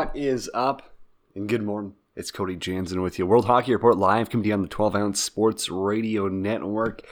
[0.00, 0.94] What is up?
[1.34, 1.92] And good morning.
[2.16, 3.26] It's Cody Jansen with you.
[3.26, 7.02] World Hockey Report live coming to you on the 12 ounce sports radio network.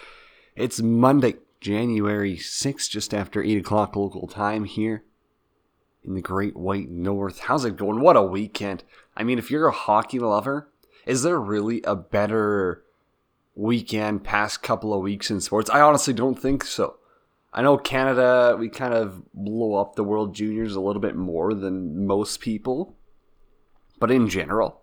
[0.57, 5.05] It's Monday, January 6th, just after 8 o'clock local time here
[6.03, 7.41] in the Great White North.
[7.41, 8.01] How's it going?
[8.01, 8.85] What a weekend.
[9.15, 10.71] I mean, if you're a hockey lover,
[11.05, 12.85] is there really a better
[13.55, 15.69] weekend past couple of weeks in sports?
[15.69, 16.97] I honestly don't think so.
[17.53, 21.55] I know Canada, we kind of blow up the World Juniors a little bit more
[21.55, 22.97] than most people.
[23.99, 24.83] But in general,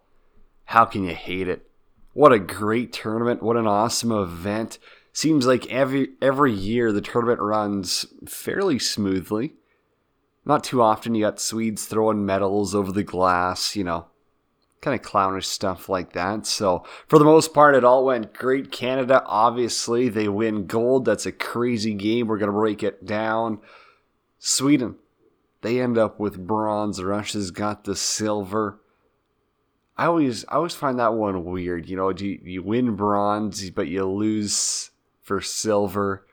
[0.66, 1.70] how can you hate it?
[2.14, 3.44] What a great tournament.
[3.44, 4.80] What an awesome event.
[5.14, 9.54] Seems like every every year the tournament runs fairly smoothly.
[10.46, 14.08] Not too often you got Swedes throwing medals over the glass, you know,
[14.86, 16.46] kind of clownish stuff like that.
[16.46, 18.72] So, for the most part, it all went great.
[18.72, 21.06] Canada, obviously, they win gold.
[21.06, 22.28] That's a crazy game.
[22.28, 23.60] We're going to break it down.
[24.38, 24.96] Sweden,
[25.62, 27.02] they end up with bronze.
[27.02, 28.80] Russia's got the silver.
[29.98, 31.90] I always, I always find that one weird.
[31.90, 34.92] You know, you, you win bronze, but you lose
[35.24, 36.28] for silver.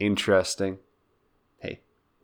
[0.00, 0.78] Interesting.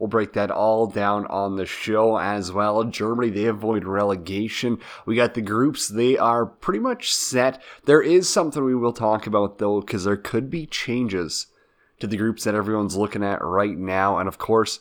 [0.02, 2.82] We'll break that all down on the show as well.
[2.82, 4.80] Germany, they avoid relegation.
[5.06, 7.62] We got the groups, they are pretty much set.
[7.84, 11.46] There is something we will talk about though, because there could be changes
[12.00, 14.18] to the groups that everyone's looking at right now.
[14.18, 14.80] And of course,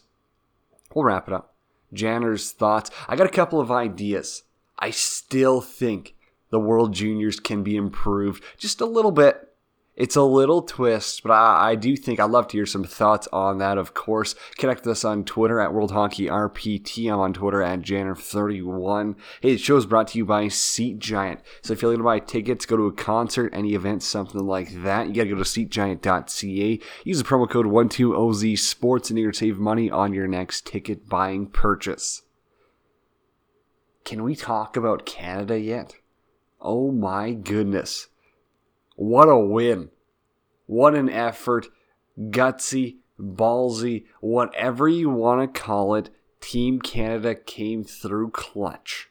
[0.96, 1.54] we'll wrap it up.
[1.94, 2.90] Janner's thoughts.
[3.08, 4.42] I got a couple of ideas.
[4.80, 6.16] I still think
[6.50, 9.51] the World Juniors can be improved just a little bit
[9.96, 13.28] it's a little twist, but I, I, do think I'd love to hear some thoughts
[13.34, 14.36] on that, of course.
[14.58, 17.12] Connect with us on Twitter at World Hockey RPT.
[17.12, 19.16] I'm on Twitter at Janner31.
[19.42, 21.42] Hey, the show is brought to you by Seat Giant.
[21.62, 24.84] So if you're looking to buy tickets, go to a concert, any event, something like
[24.84, 26.80] that, you got to go to SeatGiant.ca.
[27.04, 31.48] Use the promo code 12OZ Sports and you're save money on your next ticket buying
[31.48, 32.22] purchase.
[34.06, 35.96] Can we talk about Canada yet?
[36.62, 38.08] Oh my goodness.
[39.02, 39.90] What a win.
[40.68, 41.70] What an effort.
[42.20, 46.12] Gutsy, ballsy, whatever you want to call it.
[46.40, 49.10] Team Canada came through clutch.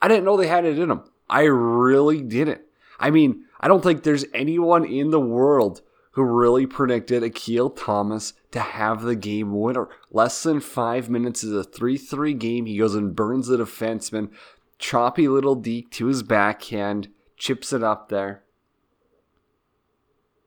[0.00, 1.10] I didn't know they had it in them.
[1.28, 2.60] I really didn't.
[3.00, 8.34] I mean, I don't think there's anyone in the world who really predicted Akil Thomas
[8.52, 9.88] to have the game winner.
[10.12, 12.66] Less than five minutes is a 3 3 game.
[12.66, 14.30] He goes and burns the defenseman.
[14.78, 18.42] Choppy little deke to his backhand chips it up there.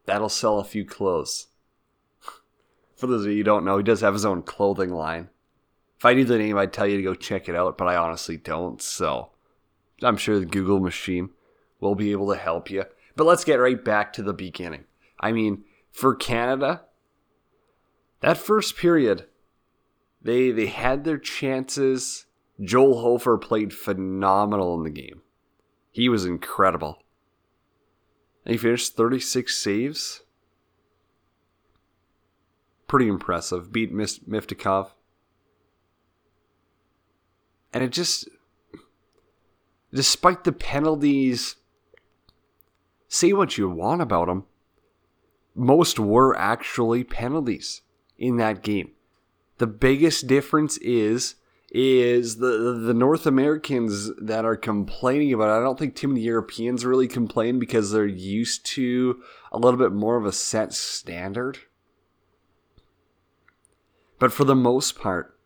[0.05, 1.47] That'll sell a few clothes.
[2.95, 5.29] For those of you who don't know, he does have his own clothing line.
[5.97, 7.97] If I knew the name, I'd tell you to go check it out, but I
[7.97, 9.31] honestly don't, so
[10.01, 11.29] I'm sure the Google machine
[11.79, 12.85] will be able to help you.
[13.16, 14.85] But let's get right back to the beginning.
[15.19, 16.85] I mean, for Canada,
[18.21, 19.25] that first period,
[20.21, 22.25] they they had their chances.
[22.61, 25.21] Joel Hofer played phenomenal in the game.
[25.91, 27.01] He was incredible.
[28.45, 30.22] And he finished 36 saves.
[32.88, 33.72] Pretty impressive.
[33.72, 34.91] Beat Miftakhov.
[37.72, 38.27] And it just,
[39.94, 41.57] despite the penalties,
[43.07, 44.45] say what you want about them,
[45.53, 47.81] most were actually penalties
[48.17, 48.91] in that game.
[49.57, 51.35] The biggest difference is
[51.72, 55.59] is the the North Americans that are complaining about it.
[55.59, 59.22] I don't think too many Europeans really complain because they're used to
[59.52, 61.59] a little bit more of a set standard.
[64.18, 65.38] But for the most part,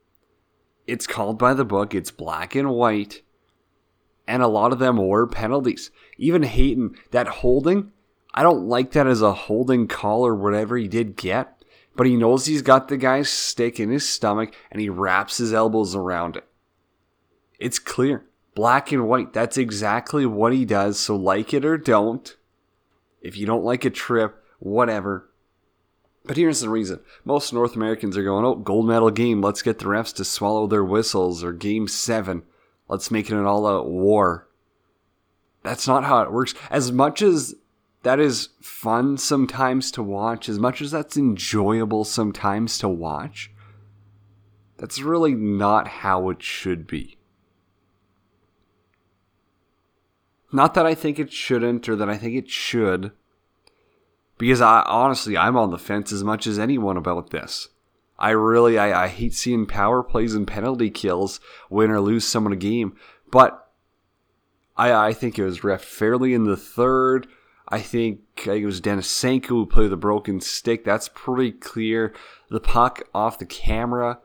[0.87, 3.21] it's called by the book, it's black and white,
[4.27, 5.91] and a lot of them were penalties.
[6.17, 7.91] Even Hayton, that holding,
[8.33, 11.52] I don't like that as a holding call or whatever he did get
[11.95, 15.53] but he knows he's got the guy's stick in his stomach and he wraps his
[15.53, 16.45] elbows around it.
[17.59, 19.33] It's clear, black and white.
[19.33, 20.99] That's exactly what he does.
[20.99, 22.35] So, like it or don't,
[23.21, 25.29] if you don't like a trip, whatever.
[26.25, 29.41] But here's the reason most North Americans are going, oh, gold medal game.
[29.41, 32.43] Let's get the refs to swallow their whistles, or game seven.
[32.87, 34.47] Let's make it an all out war.
[35.63, 36.53] That's not how it works.
[36.69, 37.55] As much as
[38.03, 43.51] that is fun sometimes to watch, as much as that's enjoyable sometimes to watch,
[44.77, 47.17] that's really not how it should be.
[50.51, 53.11] Not that I think it shouldn't or that I think it should,
[54.37, 57.69] because I honestly I'm on the fence as much as anyone about this.
[58.19, 61.39] I really I, I hate seeing power plays and penalty kills
[61.69, 62.95] win or lose someone a game,
[63.31, 63.71] but
[64.75, 67.27] I I think it was ref fairly in the third.
[67.69, 70.83] I think, I think it was Dennis Denisenko who played the broken stick.
[70.83, 72.13] That's pretty clear.
[72.49, 74.19] The puck off the camera.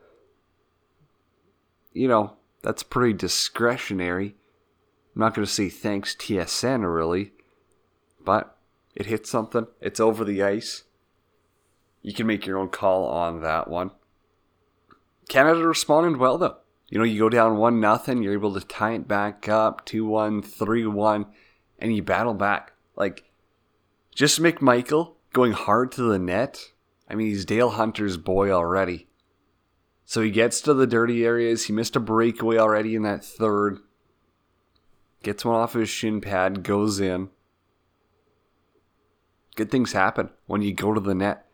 [1.93, 4.35] you know, that's pretty discretionary.
[5.15, 7.33] I'm not going to say thanks TSN really,
[8.23, 8.57] but
[8.95, 9.67] it hit something.
[9.81, 10.83] It's over the ice.
[12.01, 13.91] You can make your own call on that one.
[15.27, 16.57] Canada responded well though.
[16.87, 20.41] You know, you go down one nothing, you're able to tie it back up, 2-1,
[20.41, 21.27] 3-1,
[21.77, 22.73] and you battle back.
[22.95, 23.28] Like
[24.19, 26.59] just McMichael going hard to the net.
[27.09, 29.07] I mean, he's Dale Hunter's boy already.
[30.03, 31.67] So he gets to the dirty areas.
[31.67, 33.77] He missed a breakaway already in that third.
[35.23, 37.29] Gets one off his shin pad, goes in.
[39.55, 41.45] Good things happen when you go to the net.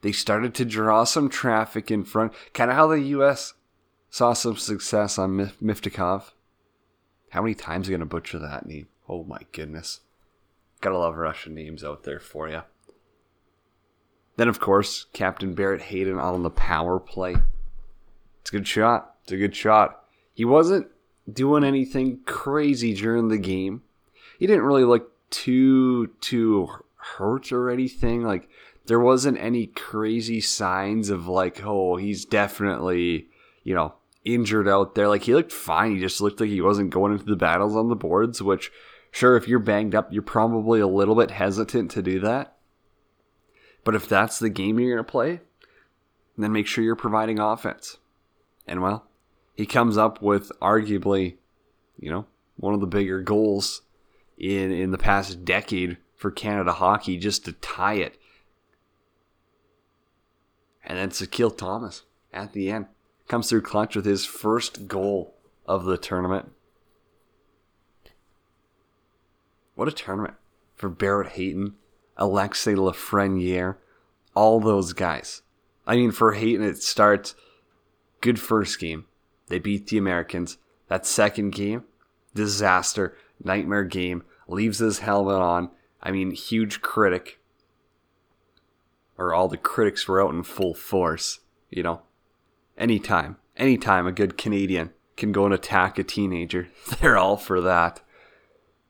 [0.00, 3.52] They started to draw some traffic in front, kind of how the U.S.
[4.08, 6.30] saw some success on Mif- Miftakhov.
[7.32, 8.88] How many times are you going to butcher that name?
[9.10, 10.00] Oh my goodness.
[10.84, 12.60] Gotta love Russian names out there for you.
[14.36, 17.36] Then, of course, Captain Barrett Hayton on the power play.
[18.42, 19.14] It's a good shot.
[19.22, 20.04] It's a good shot.
[20.34, 20.88] He wasn't
[21.32, 23.80] doing anything crazy during the game.
[24.38, 28.22] He didn't really look too too hurt or anything.
[28.22, 28.50] Like
[28.84, 33.28] there wasn't any crazy signs of like, oh, he's definitely,
[33.62, 35.08] you know, injured out there.
[35.08, 35.94] Like he looked fine.
[35.94, 38.70] He just looked like he wasn't going into the battles on the boards, which
[39.14, 42.56] sure, if you're banged up, you're probably a little bit hesitant to do that.
[43.84, 45.40] But if that's the game you're going to play,
[46.36, 47.98] then make sure you're providing offense.
[48.66, 49.06] And well,
[49.54, 51.36] he comes up with arguably,
[51.96, 52.26] you know,
[52.56, 53.82] one of the bigger goals
[54.36, 58.18] in in the past decade for Canada hockey just to tie it.
[60.84, 62.02] And then Akil Thomas
[62.32, 62.86] at the end
[63.28, 66.50] comes through clutch with his first goal of the tournament.
[69.74, 70.34] What a tournament
[70.74, 71.74] for Barrett Hayton,
[72.16, 73.76] Alexis Lafreniere,
[74.34, 75.42] all those guys.
[75.86, 77.34] I mean, for Hayton, it starts
[78.20, 79.06] good first game.
[79.48, 80.58] They beat the Americans.
[80.88, 81.84] That second game,
[82.34, 85.70] disaster, nightmare game, leaves his helmet on.
[86.02, 87.40] I mean, huge critic.
[89.16, 92.02] Or all the critics were out in full force, you know.
[92.76, 96.68] Anytime, anytime a good Canadian can go and attack a teenager,
[97.00, 98.00] they're all for that.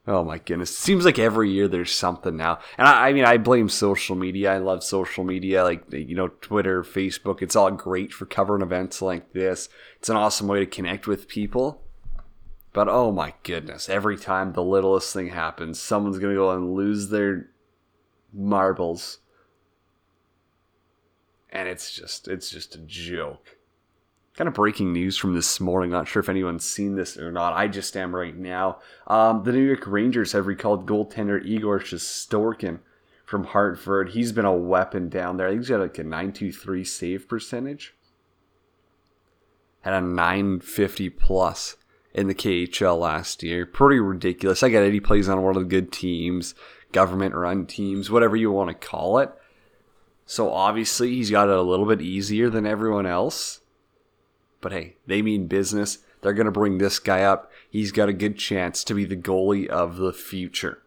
[0.07, 0.77] Oh my goodness.
[0.77, 2.59] Seems like every year there's something now.
[2.77, 4.53] And I, I, mean, I blame social media.
[4.53, 7.41] I love social media, like, you know, Twitter, Facebook.
[7.41, 9.71] It's all great for covering events like this.
[9.97, 11.81] It's an awesome way to connect with people.
[12.75, 16.75] But oh my goodness, every time the littlest thing happens, someone's going to go and
[16.75, 17.51] lose their
[18.33, 19.19] marbles.
[21.49, 23.54] And it's just, it's just a joke
[24.37, 25.91] kind of breaking news from this morning.
[25.91, 27.53] Not sure if anyone's seen this or not.
[27.53, 28.79] I just am right now.
[29.07, 32.81] Um, the New York Rangers have recalled goaltender Igor Shesterkin
[33.25, 34.11] from Hartford.
[34.11, 35.47] He's been a weapon down there.
[35.47, 37.95] I think he's got like a 923 save percentage.
[39.83, 41.77] Had a 950 plus
[42.13, 43.67] in the KHL last year.
[43.67, 44.63] Pretty ridiculous.
[44.63, 44.93] I get it.
[44.93, 46.55] He plays on one of the good teams,
[46.91, 49.31] government run teams, whatever you want to call it.
[50.27, 53.61] So obviously he's got it a little bit easier than everyone else
[54.65, 55.99] but hey, they mean business.
[56.23, 57.53] They're going to bring this guy up.
[57.69, 60.83] He's got a good chance to be the goalie of the future.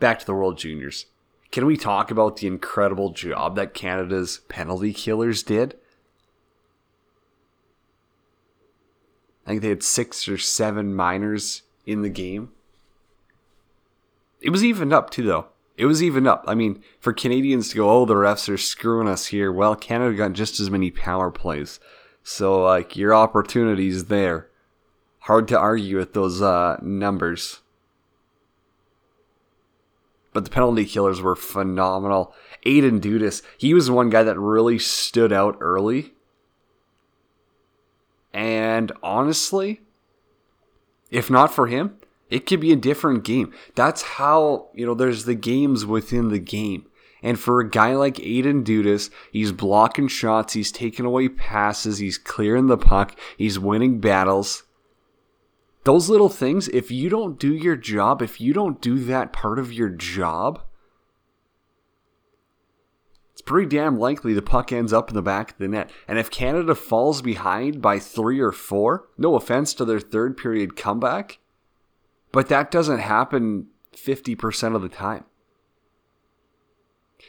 [0.00, 1.04] Back to the World Juniors.
[1.52, 5.76] Can we talk about the incredible job that Canada's penalty killers did?
[9.46, 12.50] I think they had six or seven minors in the game.
[14.40, 15.48] It was evened up too, though.
[15.76, 16.44] It was evened up.
[16.46, 19.52] I mean, for Canadians to go, oh, the refs are screwing us here.
[19.52, 21.80] Well, Canada got just as many power plays.
[22.22, 24.48] So, like, your opportunities there.
[25.20, 27.60] Hard to argue with those uh, numbers.
[30.32, 32.34] But the penalty killers were phenomenal.
[32.64, 36.14] Aidan Dudas, he was one guy that really stood out early.
[38.32, 39.80] And honestly,
[41.10, 41.96] if not for him,
[42.34, 43.52] it could be a different game.
[43.76, 46.84] That's how, you know, there's the games within the game.
[47.22, 52.18] And for a guy like Aidan Dudas, he's blocking shots, he's taking away passes, he's
[52.18, 54.64] clearing the puck, he's winning battles.
[55.84, 59.60] Those little things, if you don't do your job, if you don't do that part
[59.60, 60.60] of your job,
[63.32, 65.88] it's pretty damn likely the puck ends up in the back of the net.
[66.08, 70.74] And if Canada falls behind by three or four, no offense to their third period
[70.74, 71.38] comeback,
[72.34, 75.24] but that doesn't happen 50% of the time.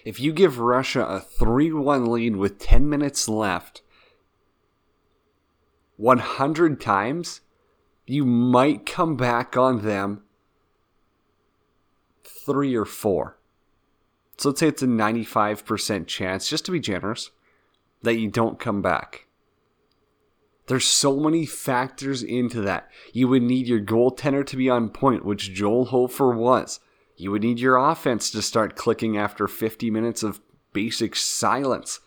[0.04, 3.84] If you give Russia a 3 1 lead with 10 minutes left,
[5.98, 7.42] 100 times,
[8.08, 10.24] you might come back on them
[12.24, 13.38] three or four.
[14.38, 17.30] So let's say it's a 95% chance, just to be generous,
[18.02, 19.25] that you don't come back.
[20.68, 22.90] There's so many factors into that.
[23.14, 26.80] You would need your goaltender to be on point, which Joel Hofer was.
[27.16, 30.42] You would need your offense to start clicking after 50 minutes of
[30.74, 32.00] basic silence.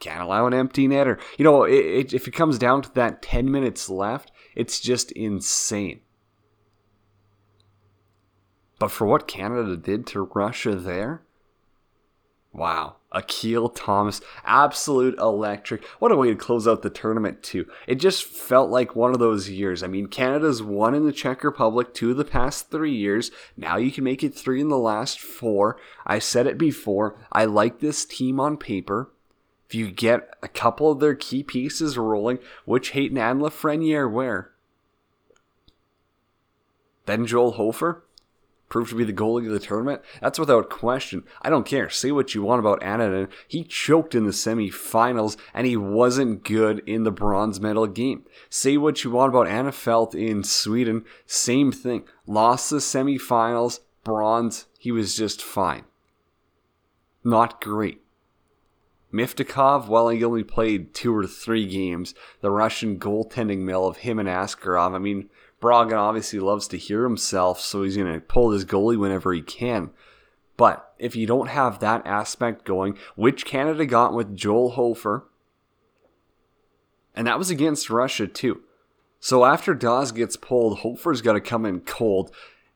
[0.00, 1.20] Can't allow an empty netter.
[1.38, 5.12] You know, it, it, if it comes down to that 10 minutes left, it's just
[5.12, 6.00] insane.
[8.78, 11.22] But for what Canada did to Russia there,
[12.52, 12.96] wow.
[13.12, 15.84] Akil Thomas, absolute electric.
[15.98, 17.66] What a way to close out the tournament, too.
[17.88, 19.82] It just felt like one of those years.
[19.82, 23.32] I mean, Canada's won in the Czech Republic two of the past three years.
[23.56, 25.76] Now you can make it three in the last four.
[26.06, 27.16] I said it before.
[27.32, 29.10] I like this team on paper.
[29.68, 34.50] If you get a couple of their key pieces rolling, which Hayton and Lafreniere where?
[37.06, 38.04] Then Joel Hofer?
[38.70, 41.24] Proved to be the goalie of the tournament, that's without question.
[41.42, 41.90] I don't care.
[41.90, 43.28] Say what you want about Annunen.
[43.48, 48.24] He choked in the semifinals and he wasn't good in the bronze medal game.
[48.48, 51.04] Say what you want about Anafelt in Sweden.
[51.26, 52.04] Same thing.
[52.28, 54.66] Lost the semifinals, bronze.
[54.78, 55.82] He was just fine.
[57.24, 58.00] Not great.
[59.12, 62.14] Miftakhov, well, he only played two or three games.
[62.40, 64.94] The Russian goaltending mill of him and Askarov.
[64.94, 65.28] I mean,
[65.60, 69.42] Bragin obviously loves to hear himself, so he's going to pull his goalie whenever he
[69.42, 69.90] can.
[70.56, 75.26] But if you don't have that aspect going, which Canada got with Joel Hofer,
[77.14, 78.62] and that was against Russia too.
[79.20, 82.30] So after Daws gets pulled, Hofer's got to come in cold.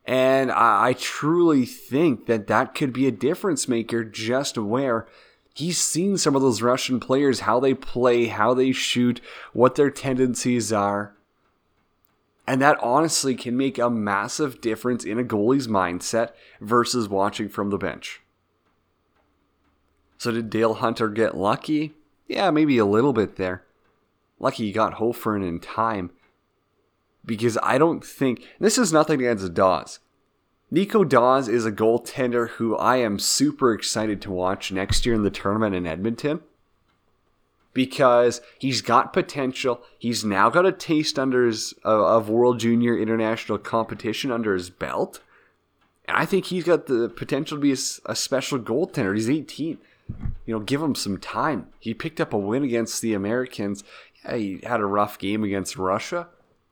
[0.05, 5.07] And I, I, truly think that that could be a difference maker just where
[5.55, 9.19] he's seen some of those Russian players, how they play, how they shoot,
[9.53, 11.15] what their tendencies are.
[12.47, 17.71] And that honestly can make a massive difference in a goalie's mindset versus watching from
[17.71, 18.21] the bench.
[20.17, 21.93] So, did Dale Hunter get lucky?
[22.27, 23.63] Yeah, maybe a little bit there.
[24.39, 26.11] Lucky he got Hofer in time.
[27.25, 28.47] Because I don't think.
[28.59, 29.99] This is nothing against Daws.
[30.71, 35.23] Nico Daws is a goaltender who I am super excited to watch next year in
[35.23, 36.41] the tournament in Edmonton
[37.75, 39.81] because he's got potential.
[39.99, 45.19] He's now got a taste under his of World Junior International competition under his belt,
[46.05, 49.13] and I think he's got the potential to be a, a special goaltender.
[49.13, 49.77] He's 18.
[50.45, 51.67] You know, give him some time.
[51.79, 53.83] He picked up a win against the Americans.
[54.23, 56.29] Yeah, he had a rough game against Russia.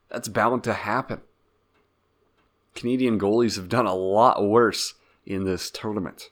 [0.09, 1.21] That's bound to happen.
[2.75, 4.93] Canadian goalies have done a lot worse
[5.25, 6.29] in this tournament.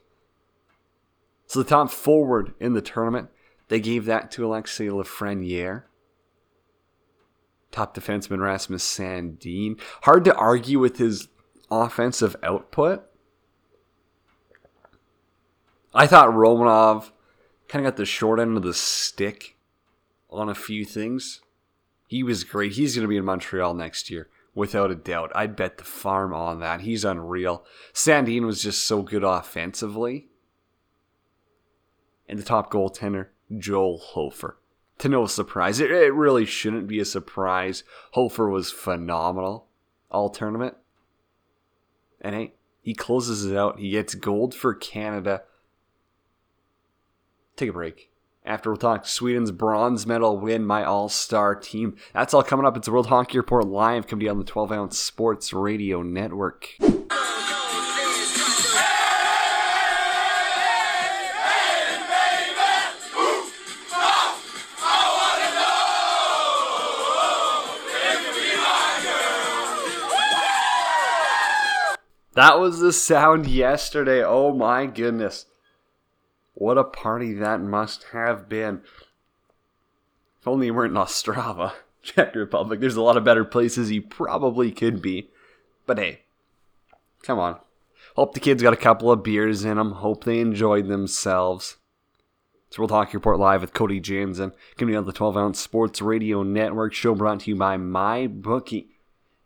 [1.47, 3.29] So the top forward in the tournament
[3.71, 5.83] they gave that to Alexei Lafreniere.
[7.71, 9.79] Top defenseman Rasmus Sandin.
[10.01, 11.29] Hard to argue with his
[11.71, 13.05] offensive output.
[15.93, 17.11] I thought Romanov
[17.69, 19.55] kind of got the short end of the stick
[20.29, 21.39] on a few things.
[22.07, 22.73] He was great.
[22.73, 25.31] He's going to be in Montreal next year, without a doubt.
[25.33, 26.81] I'd bet the farm on that.
[26.81, 27.63] He's unreal.
[27.93, 30.27] Sandin was just so good offensively.
[32.27, 34.57] And the top goaltender, Joel Hofer.
[34.99, 37.83] To no surprise, it, it really shouldn't be a surprise.
[38.11, 39.67] Hofer was phenomenal
[40.11, 40.75] all tournament.
[42.19, 43.79] And hey, he closes it out.
[43.79, 45.43] He gets gold for Canada.
[47.55, 48.11] Take a break.
[48.43, 51.95] After we'll talk Sweden's bronze medal win, my all star team.
[52.13, 52.75] That's all coming up.
[52.75, 56.69] It's World Hockey Report live, coming to on the 12 ounce Sports Radio Network.
[72.33, 74.23] That was the sound yesterday.
[74.23, 75.45] Oh my goodness.
[76.53, 78.81] What a party that must have been.
[80.39, 82.79] If only you weren't in Ostrava, Czech Republic.
[82.79, 85.29] There's a lot of better places you probably could be.
[85.85, 86.21] But hey,
[87.23, 87.59] come on.
[88.15, 89.91] Hope the kids got a couple of beers in them.
[89.91, 91.77] Hope they enjoyed themselves.
[92.69, 94.53] So we'll talk report live with Cody Jansen.
[94.77, 98.90] Be on the 12 ounce sports radio network show brought to you by MyBookie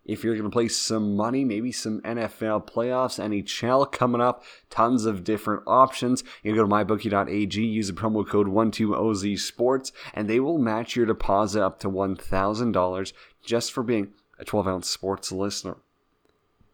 [0.06, 5.06] if you're going to play some money, maybe some NFL playoffs, NHL coming up, tons
[5.06, 6.24] of different options.
[6.44, 11.08] You can go to mybookie.ag, use the promo code 12OZSports, and they will match your
[11.08, 15.78] deposit up to $1,000 just for being a 12 ounce sports listener.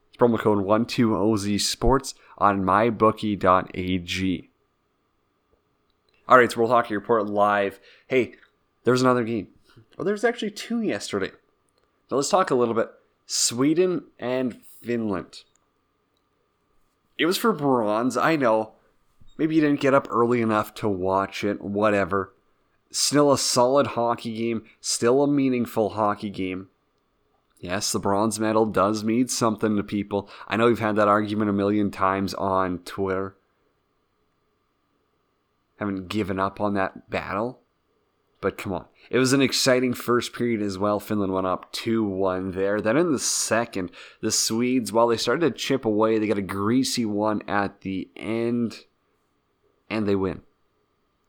[0.10, 4.50] It's promo code 12OZSports on mybookie.ag.
[6.28, 7.80] All right, so we'll talk report live.
[8.08, 8.36] Hey,
[8.84, 9.48] there's another game.
[9.98, 11.32] Well, there's actually two yesterday.
[12.10, 12.90] So let's talk a little bit
[13.34, 15.46] Sweden and Finland.
[17.18, 18.74] It was for bronze, I know.
[19.38, 22.34] Maybe you didn't get up early enough to watch it, whatever.
[22.92, 26.68] Still a solid hockey game, still a meaningful hockey game.
[27.58, 30.30] Yes, the bronze medal does mean something to people.
[30.50, 33.38] I know we've had that argument a million times on Twitter.
[35.80, 37.61] Haven't given up on that battle.
[38.42, 38.86] But come on.
[39.12, 41.00] It was an exciting first period as well.
[41.00, 42.82] Finland went up 2 1 there.
[42.82, 46.42] Then in the second, the Swedes, while they started to chip away, they got a
[46.42, 48.86] greasy one at the end,
[49.90, 50.42] and they win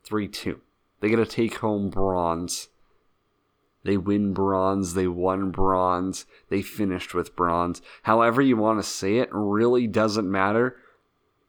[0.05, 0.61] 3 2.
[1.01, 2.69] They get a take home bronze.
[3.85, 4.95] They win bronze.
[4.95, 6.25] They won bronze.
[6.49, 7.83] They finished with bronze.
[8.05, 10.77] However, you want to say it, really doesn't matter,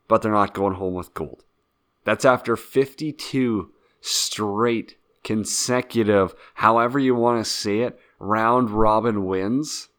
[0.09, 1.45] but they're not going home with gold.
[2.03, 9.89] That's after 52 straight consecutive, however you want to say it, round robin wins.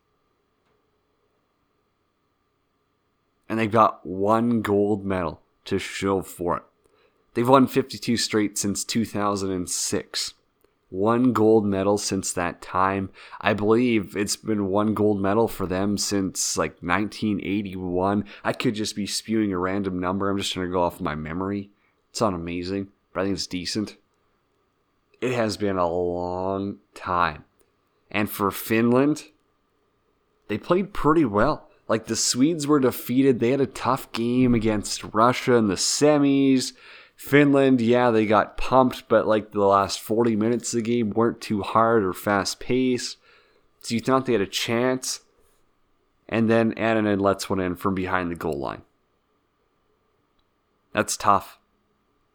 [3.48, 6.62] And they've got one gold medal to show for it.
[7.34, 10.34] They've won 52 straight since 2006.
[10.90, 13.10] One gold medal since that time.
[13.40, 18.24] I believe it's been one gold medal for them since like 1981.
[18.44, 20.30] I could just be spewing a random number.
[20.30, 21.70] I'm just going to go off my memory.
[22.10, 23.96] It's not amazing, but I think it's decent
[25.20, 27.44] it has been a long time.
[28.10, 29.24] And for Finland,
[30.48, 31.68] they played pretty well.
[31.88, 33.40] Like the Swedes were defeated.
[33.40, 36.72] They had a tough game against Russia in the semis.
[37.16, 41.40] Finland, yeah, they got pumped, but like the last 40 minutes of the game weren't
[41.40, 43.18] too hard or fast paced.
[43.80, 45.20] So you thought they had a chance.
[46.28, 48.82] And then Annunen lets one in from behind the goal line.
[50.92, 51.58] That's tough.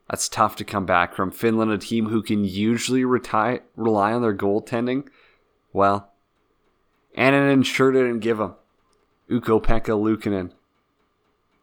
[0.10, 1.30] That's tough to come back from.
[1.30, 5.08] Finland, a team who can usually rely on their goaltending.
[5.72, 6.12] Well,
[7.16, 8.56] Annunen sure didn't give them.
[9.32, 10.52] Ukko-Pekka Luukkonen.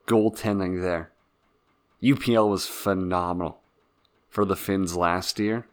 [0.06, 1.10] Goaltending there.
[2.00, 3.58] UPL was phenomenal
[4.28, 5.66] for the Finns last year.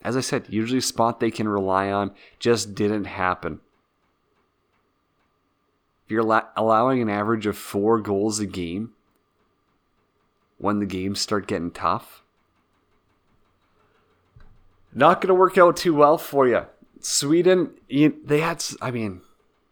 [0.00, 3.60] As I said, usually a spot they can rely on just didn't happen.
[6.06, 8.92] If you're allowing an average of four goals a game,
[10.58, 12.22] when the games start getting tough.
[14.92, 16.66] Not going to work out too well for you.
[17.00, 19.20] Sweden, they had, I mean,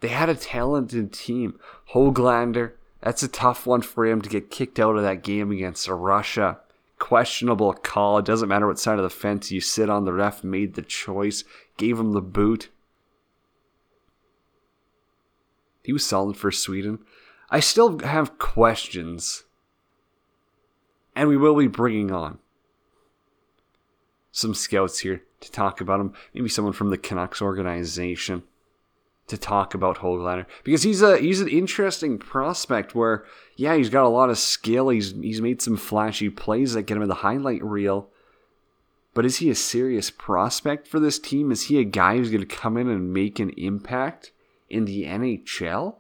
[0.01, 1.59] they had a talented team.
[1.93, 5.89] Hoglander, that's a tough one for him to get kicked out of that game against
[5.89, 6.59] Russia.
[6.99, 8.19] Questionable call.
[8.19, 10.05] It doesn't matter what side of the fence you sit on.
[10.05, 11.45] The ref made the choice,
[11.77, 12.71] gave him the boot.
[15.83, 17.01] He was solid for Sweden.
[17.51, 19.45] I still have questions
[21.17, 22.39] and we will be bringing on
[24.31, 26.13] some scouts here to talk about him.
[26.35, 28.43] Maybe someone from the Canucks organization
[29.29, 32.95] to talk about Hoglander because he's a he's an interesting prospect.
[32.95, 33.25] Where
[33.57, 34.91] yeah, he's got a lot of skill.
[34.91, 38.11] He's he's made some flashy plays that get him in the highlight reel.
[39.15, 41.51] But is he a serious prospect for this team?
[41.51, 44.33] Is he a guy who's going to come in and make an impact
[44.69, 45.97] in the NHL?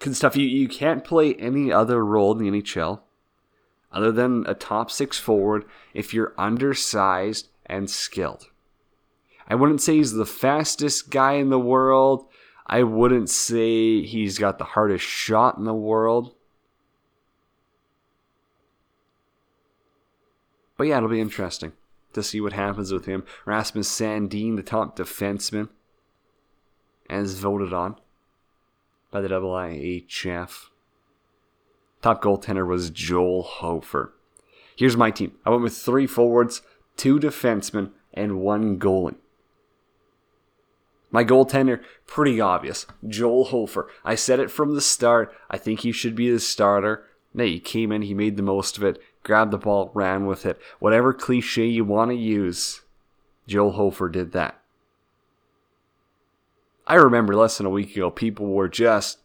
[0.00, 0.36] Good stuff.
[0.36, 3.02] You you can't play any other role in the NHL
[3.92, 8.48] other than a top six forward if you're undersized and skilled.
[9.48, 12.26] I wouldn't say he's the fastest guy in the world.
[12.66, 16.34] I wouldn't say he's got the hardest shot in the world.
[20.76, 21.72] But yeah, it'll be interesting
[22.12, 23.24] to see what happens with him.
[23.44, 25.68] Rasmus Sandin, the top defenseman,
[27.08, 27.96] as voted on
[29.10, 30.68] by the IIHF.
[32.02, 34.12] Top goaltender was Joel Hofer.
[34.76, 35.32] Here's my team.
[35.46, 36.62] I went with three forwards,
[36.96, 39.14] two defensemen, and one goalie.
[41.12, 42.86] My goaltender, pretty obvious.
[43.06, 43.88] Joel Hofer.
[44.04, 45.32] I said it from the start.
[45.48, 47.04] I think he should be the starter.
[47.34, 50.44] No, he came in, he made the most of it, grabbed the ball, ran with
[50.44, 50.60] it.
[50.80, 52.82] Whatever cliche you want to use,
[53.46, 54.60] Joel Hofer did that.
[56.86, 59.18] I remember less than a week ago, people were just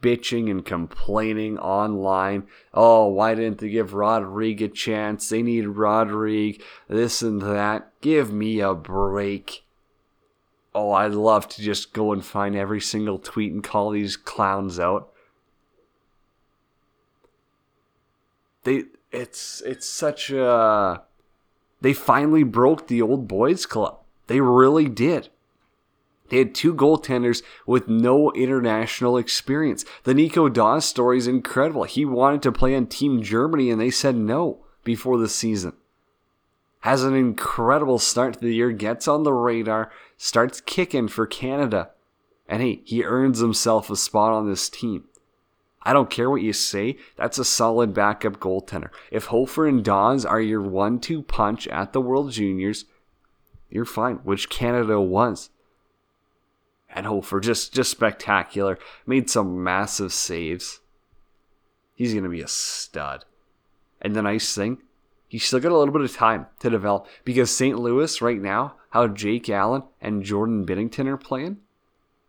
[0.00, 2.46] bitching and complaining online.
[2.72, 5.28] Oh, why didn't they give Rodrigue a chance?
[5.28, 7.92] They need Rodrigue, this and that.
[8.00, 9.64] Give me a break.
[10.74, 14.78] Oh, I'd love to just go and find every single tweet and call these clowns
[14.78, 15.12] out.
[18.64, 21.02] They it's it's such a
[21.80, 24.00] they finally broke the old boys club.
[24.26, 25.28] They really did.
[26.30, 29.84] They had two goaltenders with no international experience.
[30.04, 31.84] The Nico Daws story is incredible.
[31.84, 35.74] He wanted to play on Team Germany and they said no before the season.
[36.80, 41.90] Has an incredible start to the year, gets on the radar, starts kicking for Canada.
[42.48, 45.04] And hey, he earns himself a spot on this team.
[45.82, 46.96] I don't care what you say.
[47.16, 48.90] That's a solid backup goaltender.
[49.10, 52.84] If Hofer and Daws are your one-two punch at the World Juniors,
[53.70, 54.16] you're fine.
[54.16, 55.50] Which Canada was.
[56.92, 58.78] And Hofer just just spectacular.
[59.06, 60.80] Made some massive saves.
[61.94, 63.24] He's gonna be a stud.
[64.00, 64.78] And the nice thing,
[65.28, 67.78] he's still got a little bit of time to develop because St.
[67.78, 71.58] Louis right now, how Jake Allen and Jordan Binnington are playing,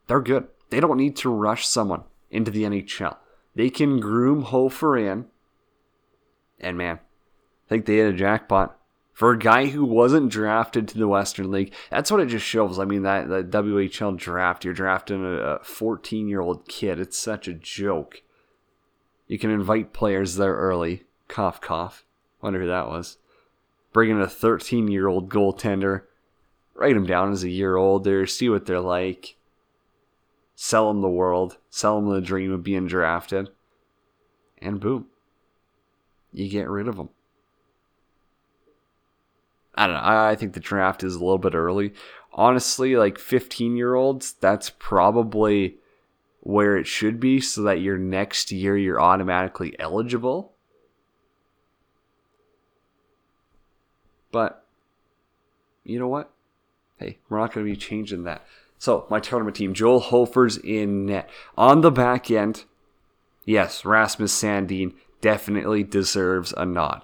[0.08, 0.48] they're good.
[0.70, 3.18] They don't need to rush someone into the NHL.
[3.56, 5.26] They can groom Hofer in.
[6.60, 7.00] And man,
[7.66, 8.78] I think they hit a jackpot.
[9.14, 12.80] For a guy who wasn't drafted to the Western League, that's what it just shows.
[12.80, 17.00] I mean, that, that WHL draft, you're drafting a 14 year old kid.
[17.00, 18.22] It's such a joke.
[19.28, 21.04] You can invite players there early.
[21.28, 22.04] Cough, cough.
[22.42, 23.18] Wonder who that was.
[23.94, 26.04] Bring in a 13 year old goaltender.
[26.74, 28.26] Write them down as a year older.
[28.26, 29.36] See what they're like
[30.62, 33.50] sell them the world, sell them the dream of being drafted,
[34.60, 35.08] and boom,
[36.32, 37.10] you get rid of them.
[39.76, 40.02] I don't know.
[40.04, 41.94] I think the draft is a little bit early.
[42.34, 45.76] Honestly, like 15 year olds, that's probably
[46.42, 50.54] where it should be so that your next year you're automatically eligible.
[54.32, 54.66] But
[55.84, 56.32] you know what?
[56.98, 58.46] Hey, we're not going to be changing that.
[58.78, 61.30] So, my tournament team Joel Hofer's in net.
[61.58, 62.66] On the back end,
[63.46, 67.04] yes, Rasmus Sandin definitely deserves a nod.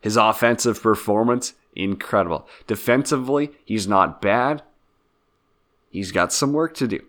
[0.00, 2.46] His offensive performance, incredible.
[2.66, 4.62] Defensively, he's not bad.
[5.90, 7.00] He's got some work to do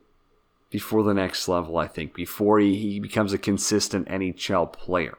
[0.69, 5.17] before the next level, I think, before he, he becomes a consistent NHL player.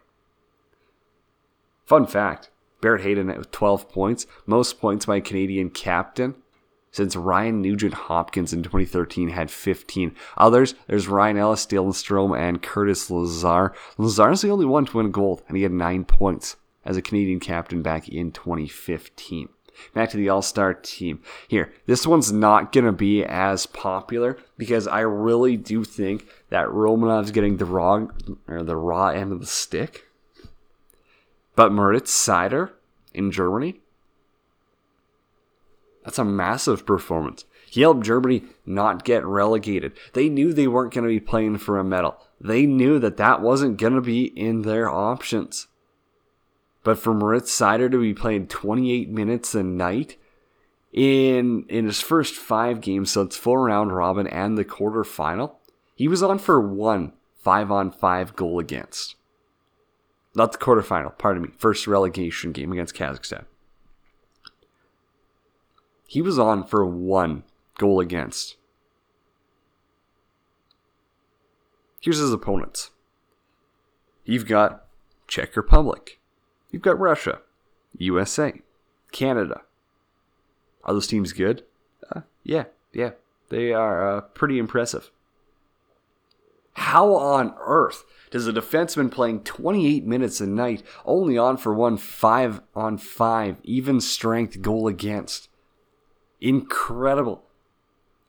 [1.85, 6.37] Fun fact Barrett Hayton with 12 points, most points by a Canadian captain
[6.93, 10.15] since Ryan Nugent Hopkins in 2013 had 15.
[10.37, 13.75] Others, there's Ryan Ellis, Dylan Strome, and Curtis Lazar.
[13.97, 17.41] Lazar's the only one to win gold, and he had 9 points as a Canadian
[17.41, 19.49] captain back in 2015.
[19.95, 21.23] Back to the All Star team.
[21.49, 26.69] Here, this one's not going to be as popular because I really do think that
[26.69, 30.07] Romanov's getting the wrong or the raw end of the stick.
[31.55, 32.71] But Moritz Seider
[33.15, 33.81] in Germany,
[36.05, 37.45] that's a massive performance.
[37.71, 39.93] He helped Germany not get relegated.
[40.13, 42.17] They knew they weren't going to be playing for a medal.
[42.41, 45.69] They knew that that wasn't going to be in their options.
[46.83, 50.17] But for Moritz Seider to be playing 28 minutes a night
[50.93, 55.55] in in his first five games, so it's full round robin and the quarterfinal,
[55.95, 59.17] he was on for one five on five goal against.
[60.35, 63.45] Not the quarterfinal, pardon me, first relegation game against Kazakhstan.
[66.07, 67.45] He was on for one
[67.79, 68.57] goal against.
[72.01, 72.91] Here's his opponents.
[74.25, 74.87] You've got
[75.27, 76.20] Czech Republic.
[76.71, 77.41] You've got Russia,
[77.99, 78.61] USA,
[79.13, 79.63] Canada.
[80.85, 81.65] Are those teams good?
[82.15, 83.11] Uh, yeah, yeah.
[83.49, 85.11] They are uh, pretty impressive.
[86.75, 91.97] How on earth does a defenseman playing 28 minutes a night, only on for one
[91.97, 95.49] 5 on 5, even strength goal against,
[96.41, 97.43] incredible.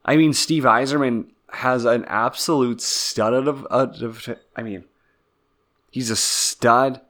[0.04, 4.86] I mean, Steve Yzerman has an absolute stud of, of, I mean,
[5.91, 7.01] he's a stud.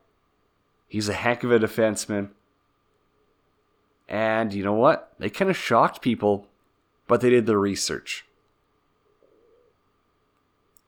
[0.92, 2.32] He's a heck of a defenseman.
[4.10, 5.14] And you know what?
[5.20, 6.48] They kind of shocked people,
[7.08, 8.26] but they did the research.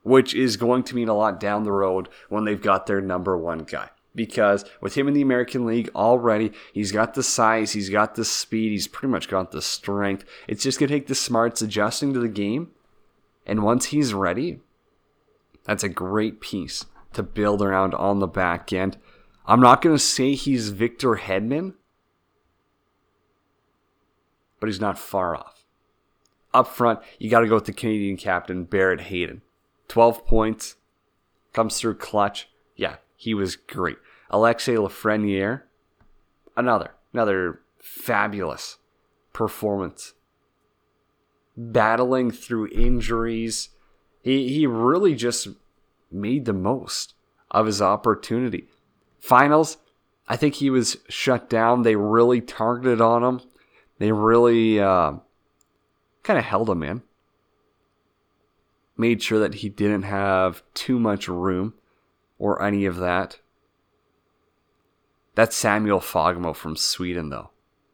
[0.02, 3.38] Which is going to mean a lot down the road when they've got their number
[3.38, 7.90] one guy because with him in the American League already, he's got the size, he's
[7.90, 10.26] got the speed, he's pretty much got the strength.
[10.50, 12.72] It's just going to take the smarts adjusting to the game.
[13.46, 14.60] And once he's ready,
[15.64, 18.98] that's a great piece to build around on the back end.
[19.46, 21.74] I'm not going to say he's Victor Hedman,
[24.60, 25.66] but he's not far off.
[26.54, 29.42] Up front, you got to go with the Canadian captain, Barrett Hayton.
[29.90, 30.76] 12 points,
[31.52, 32.50] comes through clutch.
[32.76, 33.98] Yeah, he was great.
[34.30, 35.64] Alexis Lafreniere,
[36.56, 38.78] another, another fabulous
[39.34, 40.14] performance.
[41.56, 43.70] Battling through injuries.
[44.22, 45.50] He, he really just
[46.12, 47.14] made the most
[47.52, 48.68] of his opportunity.
[49.24, 49.78] Finals,
[50.28, 51.84] I think he was shut down.
[51.84, 53.42] They really targeted on him.
[53.98, 55.14] They really uh,
[56.24, 57.04] kind of held him in.
[58.98, 61.74] Made sure that he didn't have too much room
[62.38, 63.40] or any of that.
[65.36, 67.52] That's Samuel Fagemo from Sweden, though.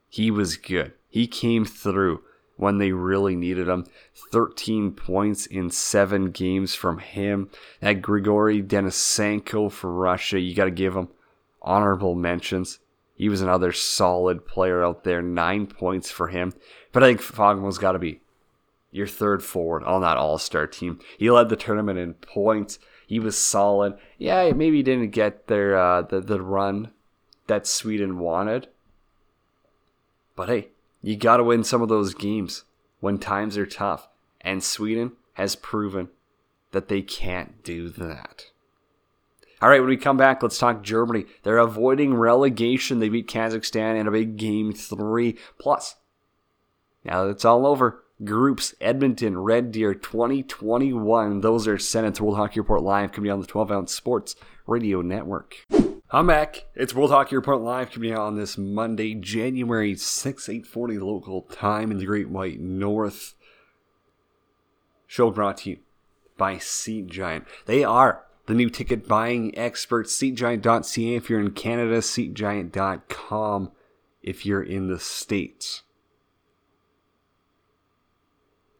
[0.10, 0.94] He was good.
[1.10, 2.24] He came through
[2.58, 3.86] when they really needed him.
[4.32, 7.52] 13 points in seven games from him.
[7.82, 11.10] That Grigory Denisenko for Russia, you got to give him
[11.62, 12.80] honorable mentions.
[13.16, 15.22] He was another solid player out there.
[15.22, 16.54] Nine points for him.
[16.92, 18.22] But I think Fagemo's got to be
[18.92, 21.00] your third forward on that All Star team.
[21.18, 22.80] He led the tournament in points.
[23.06, 23.98] He was solid.
[24.18, 26.92] Yeah, maybe he didn't get their uh, the the run
[27.48, 28.68] that Sweden wanted.
[30.36, 30.70] But hey,
[31.02, 32.64] you got to win some of those games
[33.00, 34.08] when times are tough.
[34.42, 36.10] And Sweden has proven
[36.72, 38.46] that they can't do that.
[39.62, 41.26] All right, when we come back, let's talk Germany.
[41.44, 43.00] They're avoiding relegation.
[43.00, 45.38] They beat Kazakhstan in a big game three.
[45.60, 45.96] Plus,
[47.04, 51.42] now that it's all over, groups Edmonton, Red Deer 2021.
[51.42, 55.02] Those are sent to World Hockey Report Live coming on the 12 ounce sports radio
[55.02, 55.66] network.
[56.10, 56.66] I'm back.
[56.74, 61.92] It's World Hockey Report Live coming out on this Monday, January 6, 840 local time
[61.92, 63.36] in the Great White North.
[65.06, 65.78] Show brought to you
[66.38, 67.46] by Seat Giant.
[67.66, 73.72] They are the new ticket buying expert, SeatGiant.ca if you're in Canada, SeatGiant.com
[74.22, 75.84] if you're in the States.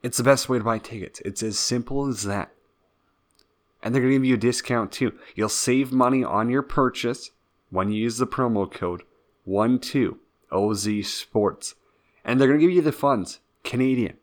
[0.04, 1.22] It's the best way to buy tickets.
[1.24, 2.52] It's as simple as that
[3.82, 5.14] and they're going to give you a discount too.
[5.36, 7.32] You'll save money on your purchase
[7.70, 9.04] when you use the promo code
[9.48, 11.76] 12OZ Sports.
[12.26, 14.18] And they're going to give you the funds, Canadian.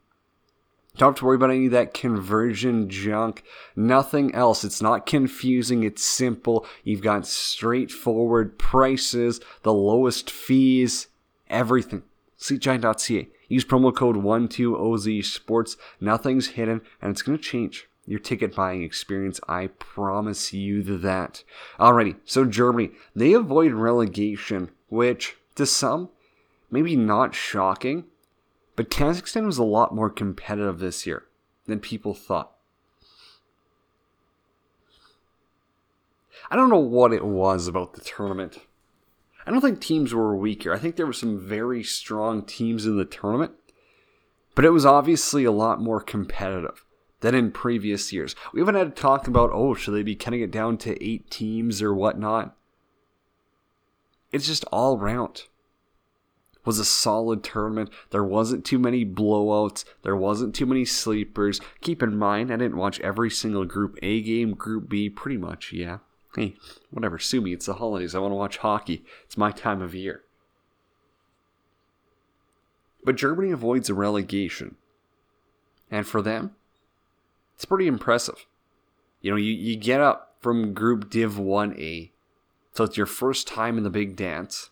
[0.97, 3.45] Don't have to worry about any of that conversion junk.
[3.75, 4.65] Nothing else.
[4.65, 5.83] It's not confusing.
[5.83, 6.67] It's simple.
[6.85, 11.09] You've got straightforward prices, the lowest fees,
[11.51, 12.03] everything.
[12.39, 13.29] SeatGiant.ca.
[13.49, 15.77] Use promo code 12OZ Sports.
[16.01, 19.39] Nothing's hidden, and it's going to change your ticket buying experience.
[19.49, 21.45] I promise you that.
[21.79, 26.11] Alrighty, so Germany, they avoid relegation, which to some,
[26.71, 28.05] maybe not shocking,
[28.77, 31.25] but Kazakhstan was a lot more competitive this year
[31.67, 32.53] than people thought.
[36.51, 38.59] I don't know what it was about the tournament.
[39.47, 40.73] I don't think teams were weaker.
[40.73, 43.53] I think there were some very strong teams in the tournament,
[44.55, 46.85] but it was obviously a lot more competitive
[47.21, 48.35] than in previous years.
[48.53, 51.31] We haven't had to talk about, oh, should they be cutting it down to eight
[51.31, 52.57] teams or whatnot?
[54.33, 55.45] It's just all round.
[56.67, 57.89] Was a solid tournament.
[58.11, 59.85] There wasn't too many blowouts.
[60.03, 61.61] There wasn't too many sleepers.
[61.81, 65.73] Keep in mind, I didn't watch every single Group A game, Group B, pretty much,
[65.73, 65.99] yeah.
[66.35, 66.57] Hey,
[66.91, 67.55] whatever, sue me.
[67.55, 68.15] It's the holidays.
[68.15, 69.05] I want to watch hockey.
[69.25, 70.23] It's my time of year.
[73.03, 74.75] But Germany avoids a relegation.
[75.91, 76.57] And for them,
[77.55, 78.45] it's pretty impressive.
[79.23, 82.11] You know, you, you get up from Group Div 1A,
[82.73, 84.71] so it's your first time in the big dance,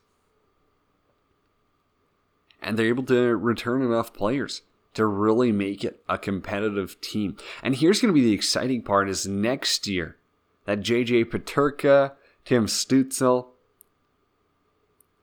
[2.64, 4.62] and they're able to return enough players
[4.94, 7.36] to really make it a competitive team.
[7.62, 10.16] And here's going to be the exciting part is next year
[10.64, 12.12] that JJ Peterka,
[12.44, 13.48] Tim Stützle,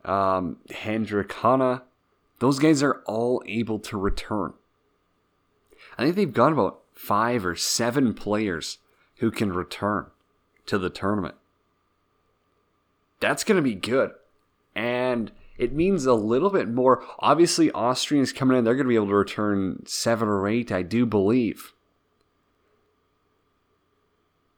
[0.05, 1.83] um, Hendrik Hanna,
[2.39, 4.53] those guys are all able to return.
[5.97, 8.77] I think they've got about five or seven players
[9.17, 10.07] who can return
[10.67, 11.35] to the tournament.
[13.19, 14.11] That's going to be good.
[14.75, 17.03] And it means a little bit more.
[17.19, 20.81] Obviously, Austrians coming in, they're going to be able to return seven or eight, I
[20.81, 21.73] do believe.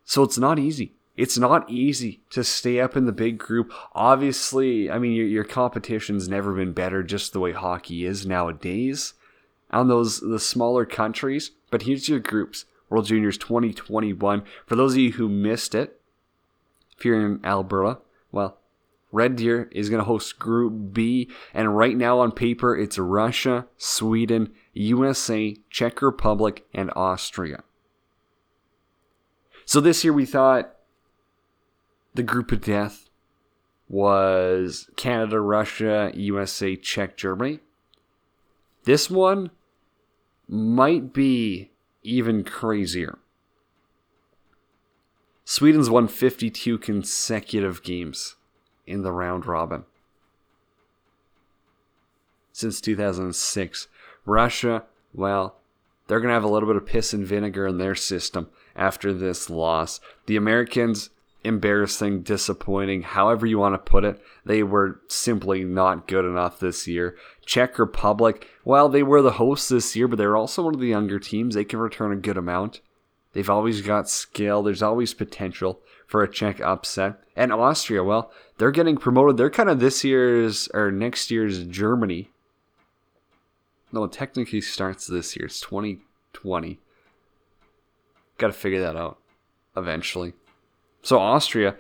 [0.06, 0.94] So it's not easy.
[1.18, 3.74] It's not easy to stay up in the big group.
[3.94, 9.13] Obviously, I mean, your, your competition's never been better just the way hockey is nowadays
[9.72, 11.52] on those the smaller countries.
[11.70, 14.44] But here's your groups: World Juniors 2021.
[14.66, 16.00] For those of you who missed it,
[16.98, 18.00] if you're in Alberta,
[18.32, 18.58] well,
[19.13, 23.67] Red Deer is going to host Group B, and right now on paper it's Russia,
[23.78, 27.63] Sweden, USA, Czech Republic, and Austria.
[29.65, 30.76] So this year we thought
[32.15, 33.08] the group of death
[33.88, 37.60] was Canada, Russia, USA, Czech, Germany.
[38.86, 39.52] This one
[40.47, 41.69] might be
[42.02, 43.19] even crazier.
[45.45, 48.38] Sweden's won 52 consecutive games
[48.86, 49.86] in the round robin
[52.54, 53.88] since 2006.
[54.26, 55.58] Russia, well,
[56.08, 59.12] they're going to have a little bit of piss and vinegar in their system after
[59.12, 60.00] this loss.
[60.28, 61.10] The Americans,
[61.43, 64.22] embarrassing, disappointing, however you want to put it.
[64.46, 67.17] They were simply not good enough this year.
[67.46, 70.88] Czech Republic, well, they were the hosts this year, but they're also one of the
[70.88, 71.56] younger teams.
[71.56, 72.80] They can return a good amount.
[73.34, 74.62] They've always got skill.
[74.62, 77.15] There's always potential for a Czech upset.
[77.36, 79.38] And Austria, well, they're getting promoted.
[79.38, 82.30] They're kind of this year's or next year's Germany.
[83.92, 85.46] No, technically starts this year.
[85.46, 86.80] It's 2020.
[88.38, 89.20] Got to figure that out
[89.78, 90.34] eventually.
[91.02, 91.76] So Austria,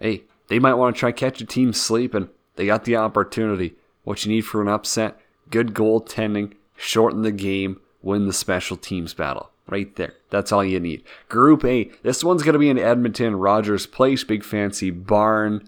[0.00, 2.28] hey, they might want to try catch a team sleeping.
[2.56, 3.74] They got the opportunity.
[4.04, 5.18] What you need for an upset:
[5.50, 9.50] good goaltending, shorten the game, win the special teams battle.
[9.66, 10.12] Right there.
[10.28, 11.04] That's all you need.
[11.30, 11.90] Group A.
[12.02, 15.66] This one's going to be in Edmonton, Rogers Place, big fancy barn.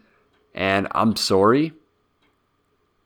[0.56, 1.74] And I'm sorry,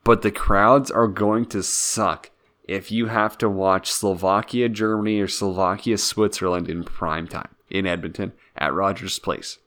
[0.05, 2.31] but the crowds are going to suck
[2.69, 8.33] if you have to watch Slovakia, Germany, or Slovakia, Switzerland in prime time in Edmonton
[8.57, 9.59] at Rogers Place.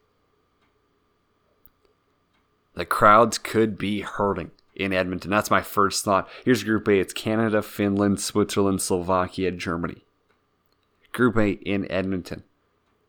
[2.76, 5.30] The crowds could be hurting in Edmonton.
[5.30, 6.28] That's my first thought.
[6.46, 10.06] Here's Group A it's Canada, Finland, Switzerland, Slovakia, Germany.
[11.12, 12.44] Group A in Edmonton.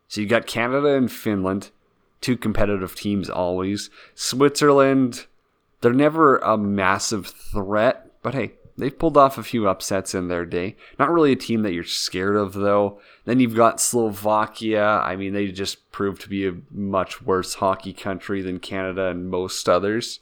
[0.09, 1.71] So you got Canada and Finland,
[2.25, 3.91] two competitive teams always.
[4.15, 5.27] Switzerland,
[5.83, 10.47] they're never a massive threat, but hey, they've pulled off a few upsets in their
[10.47, 10.75] day.
[10.99, 12.99] Not really a team that you're scared of, though.
[13.27, 15.03] Then you've got Slovakia.
[15.05, 19.29] I mean, they just proved to be a much worse hockey country than Canada and
[19.29, 20.21] most others.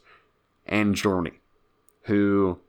[0.65, 1.39] And Germany,
[2.03, 2.59] who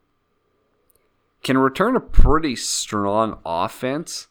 [1.43, 4.29] can return a pretty strong offense,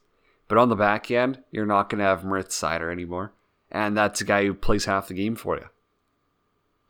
[0.48, 3.34] but on the back end, you're not going to have Moritz Seider anymore.
[3.74, 5.66] And that's a guy who plays half the game for you.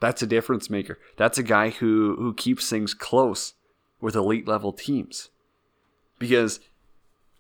[0.02, 1.00] That's a difference maker.
[1.16, 3.54] That's a guy who, who keeps things close
[4.02, 5.30] with elite level teams.
[6.20, 6.60] Because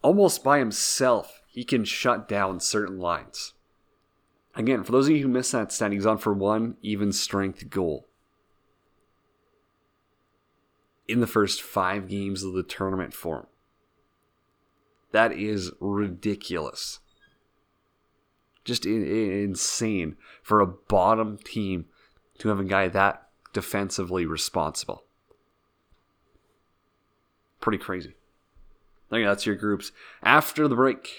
[0.02, 3.54] almost by himself, he can shut down certain lines.
[4.56, 7.70] Again, for those of you who missed that stat, he's on for one even strength
[7.70, 8.08] goal
[11.08, 13.46] in the first five games of the tournament for him.
[15.12, 17.00] That is ridiculous.
[18.64, 21.86] Just in, in, insane for a bottom team
[22.40, 25.04] to have a guy that defensively responsible.
[27.60, 28.16] Pretty crazy.
[29.12, 29.92] Okay, that's your groups.
[30.24, 31.10] After the break,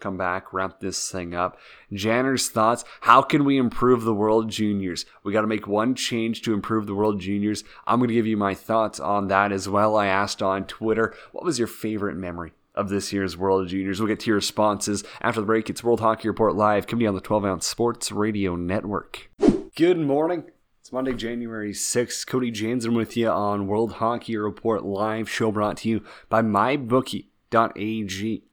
[0.00, 1.56] come back, wrap this thing up.
[1.92, 2.84] Janner's thoughts.
[3.02, 5.06] How can we improve the World Juniors?
[5.22, 7.64] We got to make one change to improve the World Juniors.
[7.86, 9.96] I'm going to give you my thoughts on that as well.
[9.96, 14.00] I asked on Twitter, what was your favorite memory of this year's World Juniors?
[14.00, 15.68] We'll get to your responses after the break.
[15.68, 19.30] It's World Hockey Report Live, coming on the 12 ounce Sports Radio Network.
[19.76, 20.44] Good morning.
[20.80, 22.26] It's Monday, January 6th.
[22.26, 28.44] Cody Jansen with you on World Hockey Report Live, show brought to you by MyBookie.ag.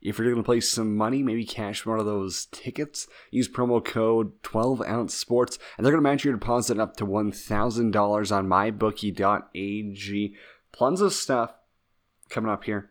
[0.00, 3.84] If you're going to play some money, maybe cash one of those tickets, use promo
[3.84, 8.46] code 12 ounce sports, and they're going to match your deposit up to $1,000 on
[8.46, 10.34] mybookie.ag.
[10.78, 11.54] Tons of stuff
[12.28, 12.90] coming up here.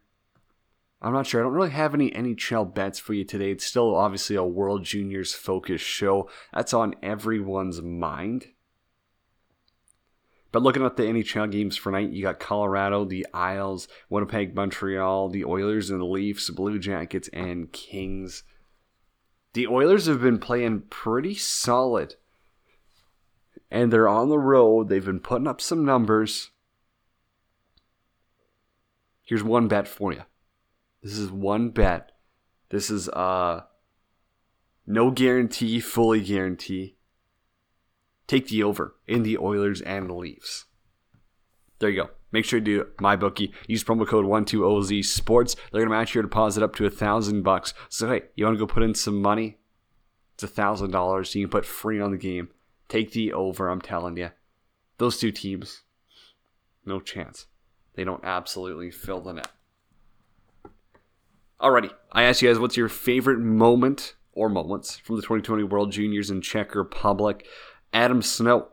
[1.02, 1.42] I'm not sure.
[1.42, 3.52] I don't really have any NHL bets for you today.
[3.52, 6.30] It's still obviously a World Juniors focused show.
[6.54, 8.48] That's on everyone's mind.
[10.52, 15.30] But looking at the NHL games for night, you got Colorado, the Isles, Winnipeg, Montreal,
[15.30, 18.44] the Oilers and the Leafs, Blue Jackets, and Kings.
[19.54, 22.16] The Oilers have been playing pretty solid.
[23.70, 24.90] And they're on the road.
[24.90, 26.50] They've been putting up some numbers.
[29.24, 30.24] Here's one bet for you.
[31.02, 32.12] This is one bet.
[32.70, 33.64] This is uh
[34.86, 36.98] no guarantee, fully guarantee
[38.28, 40.66] take the over in the Oilers and the Leafs.
[41.80, 42.10] There you go.
[42.32, 43.54] Make sure to do my bookie.
[43.68, 45.56] Use promo code 12OZ Sports.
[45.72, 47.74] They're gonna match your deposit up to a thousand bucks.
[47.90, 49.58] So hey, you wanna go put in some money?
[50.34, 51.34] It's a thousand dollars.
[51.34, 52.50] You can put free on the game.
[52.90, 54.32] Take the over, I'm telling you.
[54.98, 55.84] Those two teams,
[56.86, 57.46] no chance.
[57.96, 59.52] They don't absolutely fill the net.
[61.60, 65.92] Alrighty, I asked you guys what's your favorite moment or moments from the 2020 World
[65.92, 67.48] Juniors in Czech Republic.
[67.92, 68.68] Adam Snow.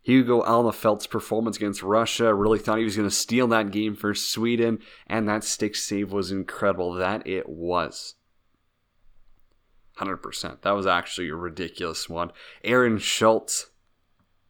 [0.00, 4.14] Hugo Alnefelt's performance against Russia really thought he was going to steal that game for
[4.14, 6.94] Sweden, and that stick save was incredible.
[6.94, 8.14] That it was.
[9.98, 10.62] 100%.
[10.62, 12.32] That was actually a ridiculous one.
[12.64, 13.70] Aaron Schultz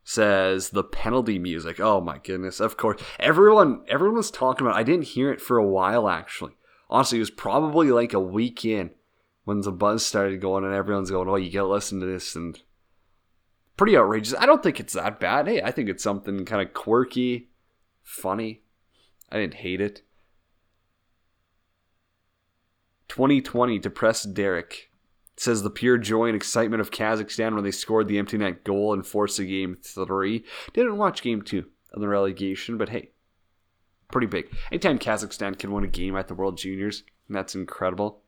[0.04, 1.80] says the penalty music.
[1.80, 2.60] Oh my goodness.
[2.60, 3.02] Of course.
[3.18, 4.80] Everyone everyone was talking about it.
[4.80, 6.52] I didn't hear it for a while actually.
[6.92, 8.90] Honestly, it was probably like a week in
[9.44, 12.36] when the buzz started going and everyone's going, "Oh, you got to listen to this."
[12.36, 12.60] And
[13.78, 14.34] pretty outrageous.
[14.38, 15.48] I don't think it's that bad.
[15.48, 17.48] Hey, I think it's something kind of quirky,
[18.02, 18.60] funny.
[19.30, 20.02] I didn't hate it.
[23.08, 24.90] 2020 depressed Derek
[25.38, 28.92] says the pure joy and excitement of Kazakhstan when they scored the empty net goal
[28.92, 30.44] and forced a game three.
[30.74, 33.12] Didn't watch game two of the relegation, but hey,
[34.12, 34.48] pretty big.
[34.70, 38.20] Anytime Kazakhstan can win a game at the World Juniors, that's incredible.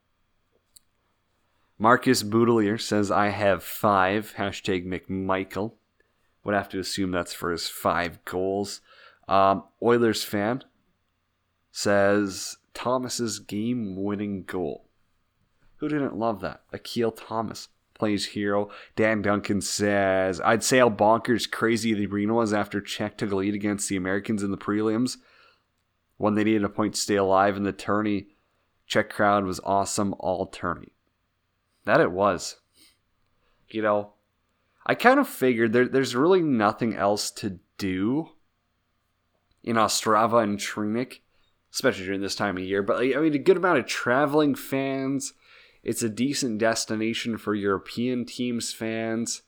[1.78, 4.35] Marcus Boudelier says, I have five.
[4.37, 5.72] Hashtag McMichael.
[6.43, 8.80] Would have to assume that's for his five goals.
[9.28, 10.62] Um, Oilers fan
[11.72, 14.85] says Thomas's game winning goal.
[15.76, 16.62] Who didn't love that?
[16.72, 18.70] Akil Thomas plays hero.
[18.97, 23.37] Dan Duncan says, I'd say how bonkers crazy the arena was after Czech took a
[23.37, 25.16] lead against the Americans in the prelims.
[26.17, 28.29] When they needed a point to stay alive in the tourney,
[28.87, 30.93] Czech crowd was awesome all tourney.
[31.85, 32.57] That it was.
[33.69, 34.12] You know,
[34.87, 38.31] I kind of figured there, there's really nothing else to do
[39.62, 41.21] in Ostrava and Trinec,
[41.73, 42.83] especially during this time of year.
[42.83, 45.33] But I mean, a good amount of traveling fans.
[45.83, 49.43] It's a decent destination for European teams fans.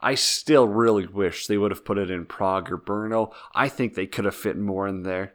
[0.00, 3.32] I still really wish they would have put it in Prague or Brno.
[3.54, 5.34] I think they could have fit more in there.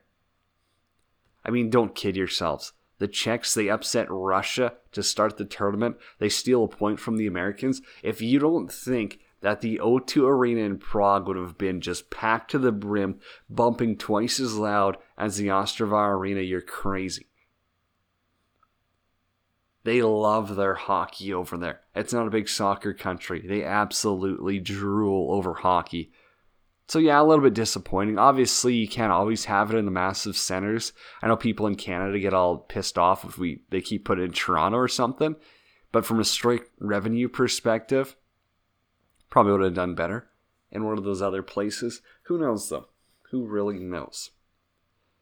[1.45, 2.73] I mean, don't kid yourselves.
[2.97, 5.97] The Czechs, they upset Russia to start the tournament.
[6.19, 7.81] They steal a point from the Americans.
[8.01, 12.51] If you don't think that the O2 Arena in Prague would have been just packed
[12.51, 13.19] to the brim,
[13.49, 17.27] bumping twice as loud as the Ostrava Arena, you're crazy.
[19.83, 21.81] They love their hockey over there.
[21.93, 23.45] It's not a big soccer country.
[23.45, 26.11] They absolutely drool over hockey.
[26.87, 28.19] So yeah, a little bit disappointing.
[28.19, 30.93] Obviously, you can't always have it in the massive centers.
[31.21, 34.31] I know people in Canada get all pissed off if we they keep putting in
[34.31, 35.35] Toronto or something.
[35.91, 38.15] But from a straight revenue perspective,
[39.29, 40.29] probably would have done better
[40.71, 42.01] in one of those other places.
[42.23, 42.89] Who knows though?
[43.31, 44.31] Who really knows?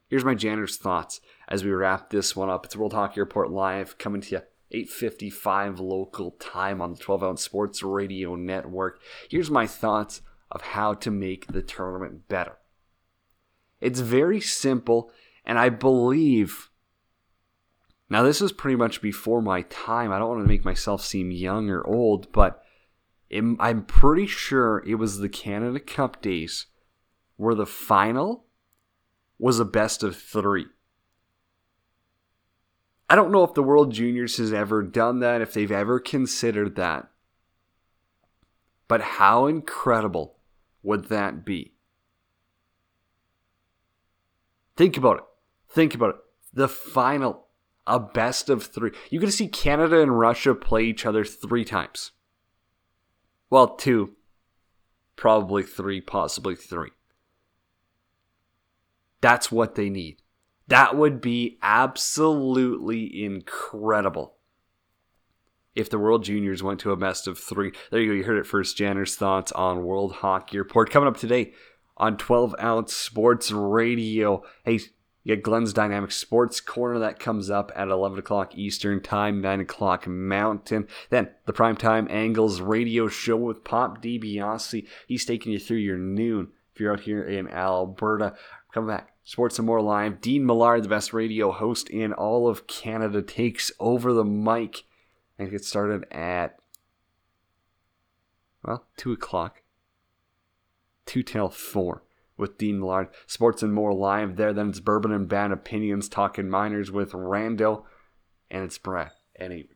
[0.08, 2.66] Here's my janitor's thoughts as we wrap this one up.
[2.66, 7.42] It's World Hockey Report Live coming to you 8:55 local time on the 12 ounce
[7.42, 9.00] sports radio network.
[9.30, 10.20] Here's my thoughts
[10.50, 12.58] of how to make the tournament better.
[13.80, 15.10] It's very simple,
[15.44, 16.70] and I believe.
[18.08, 20.12] Now, this is pretty much before my time.
[20.12, 22.62] I don't want to make myself seem young or old, but
[23.32, 26.66] I'm pretty sure it was the Canada Cup days
[27.36, 28.44] where the final
[29.38, 30.66] was a best of three.
[33.10, 36.76] I don't know if the World Juniors has ever done that, if they've ever considered
[36.76, 37.10] that.
[38.88, 40.36] But how incredible
[40.82, 41.74] would that be?
[44.76, 45.24] Think about it.
[45.68, 46.16] Think about it.
[46.52, 47.46] The final,
[47.86, 48.92] a best of three.
[49.10, 52.12] You're to see Canada and Russia play each other three times.
[53.50, 54.16] Well, two,
[55.16, 56.90] probably three, possibly three.
[59.20, 60.22] That's what they need.
[60.66, 64.33] That would be absolutely incredible
[65.74, 67.72] if the World Juniors went to a best of three.
[67.90, 68.14] There you go.
[68.14, 68.76] You heard it first.
[68.76, 71.52] Janner's thoughts on World Hockey Report coming up today
[71.96, 74.42] on 12 Ounce Sports Radio.
[74.64, 74.80] Hey,
[75.24, 79.60] you get Glenn's Dynamic Sports Corner that comes up at 11 o'clock Eastern Time, 9
[79.60, 80.86] o'clock Mountain.
[81.08, 84.86] Then the Primetime Angles radio show with Pop DiBiase.
[85.08, 88.34] He's taking you through your noon if you're out here in Alberta.
[88.72, 90.20] Come back Sports and More Live.
[90.20, 94.84] Dean Millard, the best radio host in all of Canada, takes over the mic
[95.38, 96.58] and gets started at,
[98.64, 99.62] well, 2 o'clock.
[101.06, 102.02] 2 till 4
[102.36, 103.08] with Dean Millard.
[103.26, 104.52] Sports and More Live there.
[104.52, 107.86] Then it's Bourbon and Bad Opinions talking miners with Randall,
[108.50, 109.12] And it's Brett.
[109.38, 109.68] Any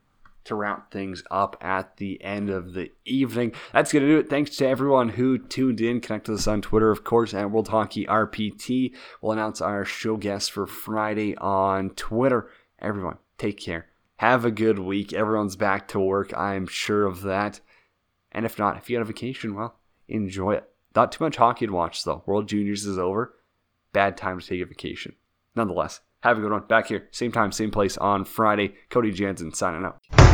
[0.48, 3.52] to round things up at the end of the evening.
[3.72, 4.30] That's going to do it.
[4.30, 6.00] Thanks to everyone who tuned in.
[6.00, 8.94] Connect with us on Twitter, of course, at World Hockey RPT.
[9.20, 12.50] We'll announce our show guests for Friday on Twitter.
[12.80, 13.88] Everyone, take care.
[14.18, 15.12] Have a good week.
[15.12, 16.36] Everyone's back to work.
[16.36, 17.60] I'm sure of that.
[18.32, 20.68] And if not, if you had a vacation, well, enjoy it.
[20.96, 22.24] Not too much hockey to watch, though.
[22.26, 23.36] World Juniors is over.
[23.92, 25.14] Bad time to take a vacation.
[25.54, 26.66] Nonetheless, have a good one.
[26.66, 28.74] Back here, same time, same place on Friday.
[28.90, 30.27] Cody Jansen signing out.